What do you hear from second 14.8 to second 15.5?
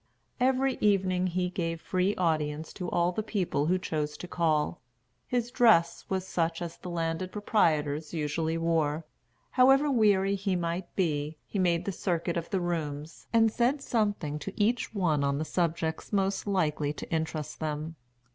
one on the